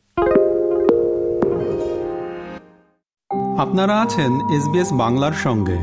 [3.58, 5.76] আপনারা আছেন SBS বাংলার সঙ্গে।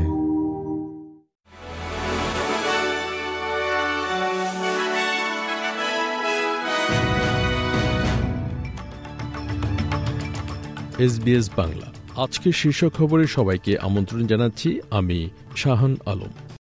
[11.04, 11.92] SBS বাংলা।
[12.22, 16.61] আজকে শীর্ষ খবরে সবাইকে আমন্ত্রণ জানাচ্ছি আমি শাহান আলম।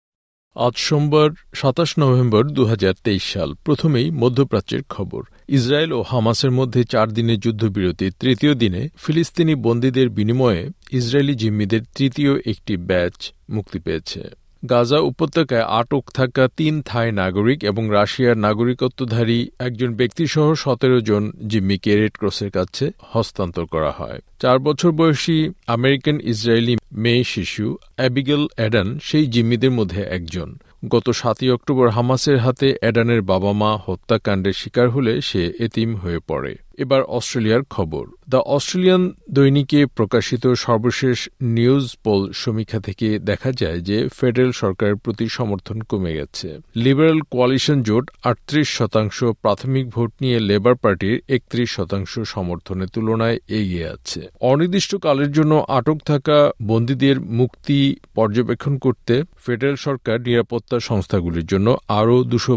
[0.67, 6.83] আজ সোমবার সাতাশ নভেম্বর দু হাজার তেইশ সাল। প্রথমেই মধ্যপ্রাচ্যের খবর। ইসরায়েল ও হামাসের মধ্যে
[6.83, 13.15] চার দিনের যুদ্ধবিরতির তৃতীয় দিনে ফিলিস্তিনি বন্দীদের বিনিময়ে ইসরায়েলি জিম্মিদের তৃতীয় একটি ব্যাচ
[13.49, 14.21] মুক্তি পেয়েছে।
[14.69, 21.95] গাজা উপত্যকায় আটক থাকা তিন থাই নাগরিক এবং রাশিয়ার নাগরিকত্বধারী একজন ব্যক্তিসহ সতেরো জন জিম্মিকে
[21.95, 28.99] রেড ক্রসের কাছে হস্তান্তর করা হয়। চার বছর বয়সী আমেরিকান ইসরায়েলি মেয়ে শিশু অ্যাবিগেল অ্যাডান
[29.03, 30.57] সেই জিম্মিদের মধ্যে একজন।
[30.89, 36.55] গত সাতই অক্টোবর হামাসের হাতে অ্যাডানের বাবা মা হত্যাকাণ্ডের শিকার হলে সে এতিম হয়ে পড়ে।
[36.83, 43.97] এবার অস্ট্রেলিয়ার খবর। দ্য অস্ট্রেলিয়ান দৈনিকে প্রকাশিত সর্বশেষ নিউজ পোল সমীক্ষা থেকে দেখা যায় যে
[44.17, 50.75] ফেডারেল সরকারের প্রতি সমর্থন কমে গেছে। লিবারেল কোয়ালিশন জোট আটত্রিশ শতাংশ, প্রাথমিক ভোট নিয়ে লেবার
[50.75, 57.79] পার্টির একত্রিশ শতাংশ সমর্থনের তুলনায় এগিয়ে আছে। অনির্দিষ্টকালের জন্য আটক থাকা বন্দীদের মুক্তি
[58.15, 59.13] পর্যবেক্ষণ করতে
[59.45, 61.67] ফেডারেল সরকার নিরাপত্তা সংস্থাগুলির জন্য
[61.99, 62.53] আরও দুশো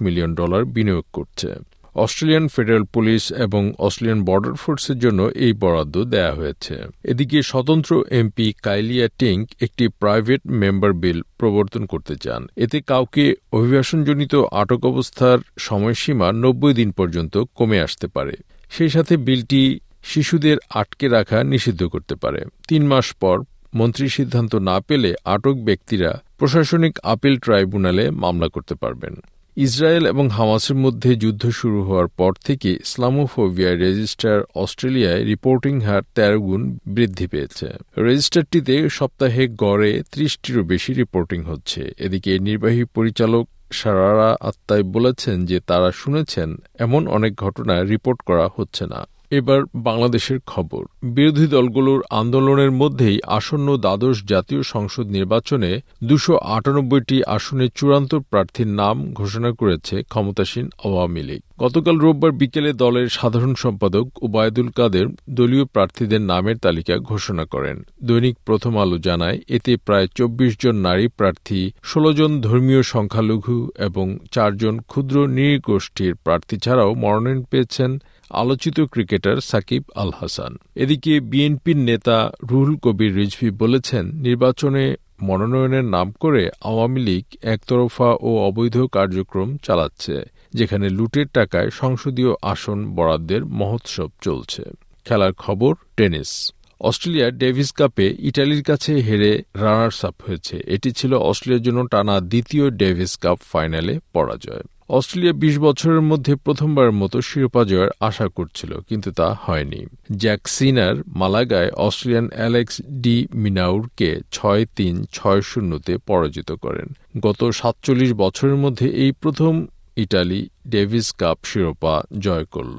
[0.00, 1.48] মিলিয়ন ডলার বিনিয়োগ করছে।
[1.94, 8.54] অস্ট্রেলিয়ান ফেডারেল পুলিশ এবং অস্ট্রেলিয়ান বর্ডার ফোর্সের জন্য এই বরাদ্দ দেয়া হয়েছে। এদিকে স্বতন্ত্র এমপি
[8.62, 16.32] কাইলিয়া টিঙ্ক একটি প্রাইভেট মেম্বার বিল প্রবর্তন করতে চান। এতে কাউকে অভিবাসনজনিত আটক অবস্থার সময়সীমা
[16.32, 18.34] নব্বই দিন পর্যন্ত কমে আসতে পারে।
[18.70, 23.36] সেই সাথে বিলটি শিশুদের আটকে রাখা নিষিদ্ধ করতে পারে। তিন মাস পর
[23.74, 29.14] মন্ত্রী সিদ্ধান্ত না পেলে আটক ব্যক্তিরা প্রশাসনিক আপিল ট্রাইব্যুনালে মামলা করতে পারবেন।
[29.56, 36.40] ইসরায়েল এবং হামাসের মধ্যে যুদ্ধ শুরু হওয়ার পর থেকে ইসলামোফোবিয়া রেজিস্টার অস্ট্রেলিয়ায় রিপোর্টিং হার তেরো
[36.40, 37.66] গুণ বৃদ্ধি পেয়েছে।
[37.98, 45.90] রেজিস্টারটিতে সপ্তাহে গড়ে ত্রিশটিরও বেশি রিপোর্টিং হচ্ছে। এদিকে নির্বাহী পরিচালক সারারা আত্মায় বলেছেন যে তারা
[45.92, 49.06] শুনেছেন, এমন অনেক ঘটনা রিপোর্ট করা হচ্ছে না।
[49.38, 50.82] এবার বাংলাদেশের খবর।
[51.16, 55.70] বিরোধী দলগুলোর আন্দোলনের মধ্যেই আসন্ন দ্বাদশ জাতীয় সংসদ নির্বাচনে
[56.04, 63.08] দুশো আটানব্বইটি আসনে চূড়ান্ত প্রার্থীর নাম ঘোষণা করেছে ক্ষমতাসীন আওয়ামী লীগ। গতকাল রোববার বিকেলে দলের
[63.08, 69.72] সাধারণ সম্পাদক ওবায়দুল কাদের দলীয় প্রার্থীদের নামের তালিকা ঘোষণা করেন। দৈনিক প্রথম আলো জানায়, এতে
[69.86, 76.90] প্রায় চব্বিশ জন নারী প্রার্থী, ষোলো জন ধর্মীয় সংখ্যালঘু এবং চারজন ক্ষুদ্র নৃগোষ্ঠীর প্রার্থী ছাড়াও
[76.94, 77.90] মনোনয়ন পেয়েছেন
[78.30, 86.12] আলোচিত ক্রিকেটার সাকিব আল হাসান এদিকে বিএনপির নেতা রুহুল কবির রিজভি বলেছেন, নির্বাচনে মনোনয়নের নাম
[86.20, 94.08] করে আওয়ামী লীগ একতরফা ও অবৈধ কার্যক্রম চালাচ্ছে, যেখানে লুটের টাকায় সংসদীয় আসন বরাদ্দের মহোৎসব
[94.20, 94.62] চলছে।
[95.04, 101.62] খেলার খবর, টেনিস। অস্ট্রেলিয়া ডেভিস কাপে ইটালির কাছে হেরে রানার্স আপ হয়েছে। এটি ছিল অস্ট্রেলিয়ার
[101.62, 107.88] জন্য টানা দ্বিতীয় ডেভিস কাপ ফাইনালে পরাজয়। অস্ট্রেলিয়া বিশ বছরের মধ্যে প্রথমবারের মতো শিরোপা জয়ের
[108.00, 109.86] আশা করছিল, কিন্তু তা হয়নি।
[110.16, 116.88] জ্যাক সিনার মালাগায় অস্ট্রেলিয়ান অ্যালেক্স ডি মিনাউরকে ছয় তিন, ছয় শূন্যতে পরাজিত করেন।
[117.20, 122.78] গত সাতচল্লিশ বছরের মধ্যে এই প্রথম ইটালি ডেভিস কাপ শিরোপা জয় করল।